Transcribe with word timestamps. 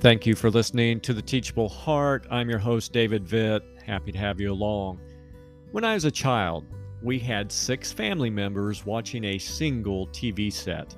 Thank 0.00 0.24
you 0.24 0.34
for 0.34 0.50
listening 0.50 0.98
to 1.00 1.12
The 1.12 1.20
Teachable 1.20 1.68
Heart. 1.68 2.26
I'm 2.30 2.48
your 2.48 2.58
host, 2.58 2.90
David 2.90 3.26
Vitt. 3.26 3.60
Happy 3.82 4.10
to 4.12 4.18
have 4.18 4.40
you 4.40 4.50
along. 4.50 4.98
When 5.72 5.84
I 5.84 5.92
was 5.92 6.06
a 6.06 6.10
child, 6.10 6.64
we 7.02 7.18
had 7.18 7.52
six 7.52 7.92
family 7.92 8.30
members 8.30 8.86
watching 8.86 9.24
a 9.24 9.36
single 9.36 10.06
TV 10.06 10.50
set. 10.50 10.96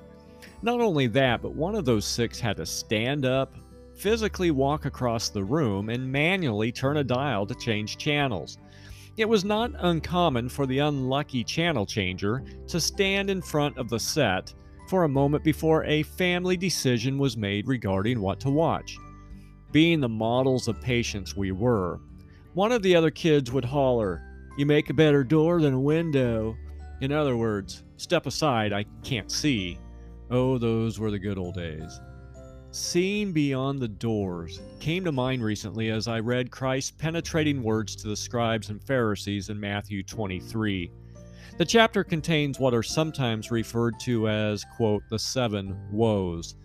Not 0.61 0.79
only 0.79 1.07
that, 1.07 1.41
but 1.41 1.53
one 1.53 1.75
of 1.75 1.83
those 1.83 2.05
six 2.05 2.39
had 2.39 2.55
to 2.55 2.65
stand 2.65 3.25
up, 3.25 3.53
physically 3.93 4.51
walk 4.51 4.85
across 4.85 5.27
the 5.27 5.43
room, 5.43 5.89
and 5.89 6.09
manually 6.09 6.71
turn 6.71 6.95
a 6.95 7.03
dial 7.03 7.45
to 7.47 7.55
change 7.55 7.97
channels. 7.97 8.57
It 9.17 9.27
was 9.27 9.43
not 9.43 9.71
uncommon 9.79 10.47
for 10.47 10.65
the 10.65 10.79
unlucky 10.79 11.43
channel 11.43 11.85
changer 11.85 12.41
to 12.67 12.79
stand 12.79 13.29
in 13.29 13.41
front 13.41 13.77
of 13.77 13.89
the 13.89 13.99
set 13.99 14.53
for 14.87 15.03
a 15.03 15.09
moment 15.09 15.43
before 15.43 15.83
a 15.85 16.03
family 16.03 16.57
decision 16.57 17.17
was 17.17 17.37
made 17.37 17.67
regarding 17.67 18.21
what 18.21 18.39
to 18.41 18.49
watch. 18.49 18.97
Being 19.71 19.99
the 19.99 20.09
models 20.09 20.67
of 20.67 20.81
patience 20.81 21.35
we 21.35 21.51
were, 21.51 21.99
one 22.53 22.71
of 22.71 22.83
the 22.83 22.95
other 22.95 23.11
kids 23.11 23.51
would 23.51 23.65
holler, 23.65 24.21
You 24.57 24.67
make 24.67 24.89
a 24.91 24.93
better 24.93 25.23
door 25.23 25.59
than 25.61 25.73
a 25.73 25.79
window. 25.79 26.55
In 27.01 27.11
other 27.11 27.35
words, 27.35 27.83
step 27.97 28.27
aside, 28.27 28.71
I 28.71 28.85
can't 29.03 29.31
see. 29.31 29.79
Oh, 30.29 30.59
those 30.59 30.99
were 30.99 31.09
the 31.09 31.17
good 31.17 31.39
old 31.39 31.55
days. 31.55 31.99
Seeing 32.69 33.31
beyond 33.31 33.79
the 33.79 33.87
doors 33.87 34.59
came 34.79 35.03
to 35.05 35.11
mind 35.11 35.43
recently 35.43 35.89
as 35.89 36.07
I 36.07 36.19
read 36.19 36.49
Christ's 36.49 36.91
penetrating 36.91 37.61
words 37.61 37.95
to 37.97 38.07
the 38.07 38.15
scribes 38.15 38.69
and 38.69 38.81
Pharisees 38.81 39.49
in 39.49 39.59
Matthew 39.59 40.01
23. 40.03 40.91
The 41.55 41.65
chapter 41.65 42.03
contains 42.03 42.59
what 42.59 42.73
are 42.73 42.81
sometimes 42.81 43.51
referred 43.51 43.99
to 44.01 44.27
as, 44.27 44.65
quote, 44.75 45.03
the 45.09 45.19
seven 45.19 45.77
woes. 45.91 46.55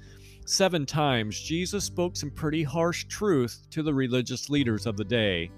Seven 0.47 0.87
times, 0.87 1.39
Jesus 1.39 1.85
spoke 1.85 2.17
some 2.17 2.31
pretty 2.31 2.63
harsh 2.63 3.05
truth 3.05 3.67
to 3.71 3.83
the 3.83 3.93
religious 3.93 4.49
leaders 4.49 4.87
of 4.87 4.97
the 4.97 5.05
day, 5.05 5.51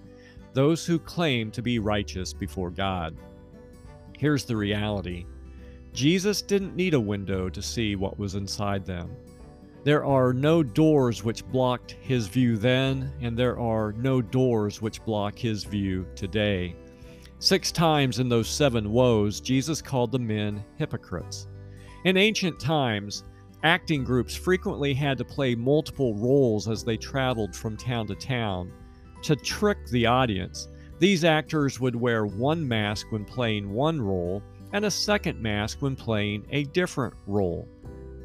those 0.52 0.84
who 0.84 0.98
claim 0.98 1.52
to 1.52 1.62
be 1.62 1.78
righteous 1.78 2.32
before 2.32 2.70
God. 2.70 3.16
Here's 4.18 4.44
the 4.44 4.56
reality 4.56 5.26
Jesus 5.92 6.42
didn't 6.42 6.74
need 6.74 6.94
a 6.94 7.00
window 7.00 7.48
to 7.48 7.62
see 7.62 7.94
what 7.94 8.18
was 8.18 8.34
inside 8.34 8.84
them. 8.84 9.14
There 9.84 10.04
are 10.04 10.32
no 10.32 10.64
doors 10.64 11.22
which 11.22 11.46
blocked 11.46 11.92
his 11.92 12.26
view 12.26 12.56
then, 12.56 13.12
and 13.20 13.38
there 13.38 13.60
are 13.60 13.92
no 13.92 14.20
doors 14.20 14.82
which 14.82 15.04
block 15.04 15.38
his 15.38 15.62
view 15.62 16.04
today. 16.16 16.74
Six 17.40 17.72
times 17.72 18.18
in 18.18 18.28
those 18.28 18.48
seven 18.48 18.92
woes, 18.92 19.40
Jesus 19.40 19.80
called 19.80 20.12
the 20.12 20.18
men 20.18 20.62
hypocrites. 20.76 21.48
In 22.04 22.18
ancient 22.18 22.60
times, 22.60 23.24
acting 23.62 24.04
groups 24.04 24.36
frequently 24.36 24.92
had 24.92 25.16
to 25.16 25.24
play 25.24 25.54
multiple 25.54 26.14
roles 26.14 26.68
as 26.68 26.84
they 26.84 26.98
traveled 26.98 27.56
from 27.56 27.78
town 27.78 28.06
to 28.08 28.14
town. 28.14 28.70
To 29.22 29.36
trick 29.36 29.78
the 29.86 30.04
audience, 30.04 30.68
these 30.98 31.24
actors 31.24 31.80
would 31.80 31.96
wear 31.96 32.26
one 32.26 32.66
mask 32.68 33.10
when 33.10 33.24
playing 33.24 33.72
one 33.72 34.02
role 34.02 34.42
and 34.74 34.84
a 34.84 34.90
second 34.90 35.40
mask 35.40 35.80
when 35.80 35.96
playing 35.96 36.46
a 36.50 36.64
different 36.64 37.14
role. 37.26 37.66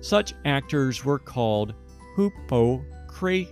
Such 0.02 0.34
actors 0.44 1.06
were 1.06 1.20
called 1.20 1.74
hypocrates. 2.18 3.48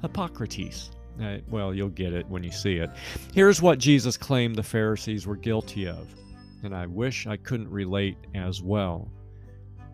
Hippocrates. 0.00 0.92
Uh, 1.20 1.38
well, 1.48 1.74
you'll 1.74 1.88
get 1.88 2.12
it 2.12 2.26
when 2.28 2.42
you 2.42 2.52
see 2.52 2.76
it. 2.76 2.90
Here's 3.34 3.60
what 3.60 3.78
Jesus 3.78 4.16
claimed 4.16 4.56
the 4.56 4.62
Pharisees 4.62 5.26
were 5.26 5.36
guilty 5.36 5.88
of, 5.88 6.14
and 6.62 6.74
I 6.74 6.86
wish 6.86 7.26
I 7.26 7.36
couldn't 7.36 7.70
relate 7.70 8.16
as 8.34 8.62
well. 8.62 9.10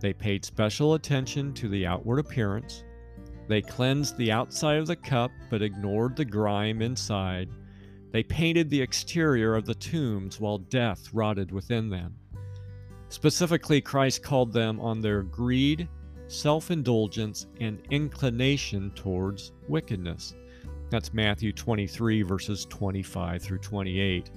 They 0.00 0.12
paid 0.12 0.45
special 0.45 0.95
attention 0.95 1.55
to 1.55 1.69
the 1.69 1.86
outward 1.86 2.19
appearance. 2.19 2.84
They 3.48 3.62
cleansed 3.62 4.17
the 4.17 4.33
outside 4.33 4.78
of 4.78 4.86
the 4.86 4.97
cup 4.97 5.30
but 5.50 5.62
ignored 5.62 6.17
the 6.17 6.25
grime 6.25 6.83
inside. 6.83 7.48
They 8.11 8.23
painted 8.23 8.70
the 8.70 8.80
exterior 8.80 9.55
of 9.55 9.64
the 9.64 9.74
tombs 9.74 10.39
while 10.39 10.58
death 10.58 11.13
rotted 11.13 11.51
within 11.51 11.89
them. 11.89 12.14
Specifically, 13.08 13.80
Christ 13.80 14.23
called 14.23 14.52
them 14.52 14.79
on 14.80 15.01
their 15.01 15.23
greed, 15.23 15.89
self 16.27 16.70
indulgence, 16.70 17.46
and 17.61 17.80
inclination 17.90 18.90
towards 18.95 19.52
wickedness. 19.68 20.34
That's 20.95 21.13
Matthew 21.13 21.53
23, 21.53 22.23
verses 22.23 22.67
25 22.67 23.43
through 23.43 23.59
28. 23.59 24.31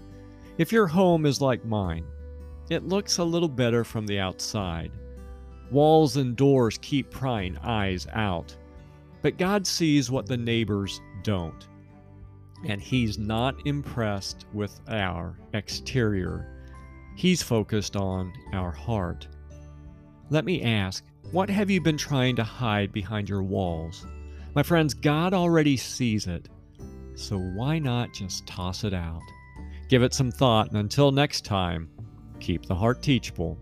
If 0.58 0.72
your 0.72 0.88
home 0.88 1.28
is 1.28 1.40
like 1.40 1.64
mine, 1.64 2.04
it 2.72 2.88
looks 2.88 3.20
a 3.20 3.24
little 3.24 3.48
better 3.48 3.84
from 3.84 4.08
the 4.08 4.20
outside. 4.20 4.92
Walls 5.70 6.18
and 6.18 6.36
doors 6.36 6.80
keep 6.82 7.12
prying 7.12 7.60
eyes 7.60 8.08
out. 8.12 8.58
But 9.22 9.38
God 9.38 9.68
sees 9.68 10.10
what 10.10 10.26
the 10.26 10.36
neighbors 10.36 11.00
don't. 11.22 11.68
And 12.66 12.82
He's 12.82 13.20
not 13.20 13.68
impressed 13.68 14.48
with 14.52 14.80
our 14.88 15.38
exterior. 15.54 16.58
He's 17.16 17.44
focused 17.44 17.96
on 17.96 18.34
our 18.54 18.72
heart. 18.72 19.28
Let 20.32 20.44
me 20.44 20.64
ask, 20.64 21.06
what 21.32 21.52
have 21.52 21.70
you 21.70 21.82
been 21.82 21.98
trying 21.98 22.36
to 22.38 22.44
hide 22.44 22.92
behind 22.92 23.30
your 23.30 23.44
walls? 23.44 24.08
My 24.58 24.64
friends, 24.64 24.96
God 24.96 25.36
already 25.36 25.78
sees 25.78 26.26
it, 26.26 26.50
so 27.14 27.38
why 27.38 27.78
not 27.78 28.12
just 28.12 28.48
toss 28.48 28.84
it 28.84 28.92
out? 28.92 29.22
Give 29.88 30.02
it 30.02 30.16
some 30.16 30.32
thought, 30.32 30.70
and 30.70 30.80
until 30.80 31.12
next 31.12 31.46
time, 31.46 31.88
keep 32.40 32.66
the 32.66 32.74
heart 32.74 33.04
teachable. 33.04 33.60